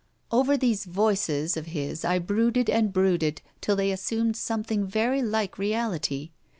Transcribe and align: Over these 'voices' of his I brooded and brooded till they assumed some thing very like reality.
Over 0.31 0.57
these 0.57 0.85
'voices' 0.85 1.55
of 1.55 1.67
his 1.67 2.03
I 2.03 2.17
brooded 2.17 2.71
and 2.71 2.91
brooded 2.91 3.43
till 3.61 3.75
they 3.75 3.91
assumed 3.91 4.35
some 4.35 4.63
thing 4.63 4.87
very 4.87 5.21
like 5.21 5.59
reality. 5.59 6.31